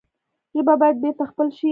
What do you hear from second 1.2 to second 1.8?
خپل شي.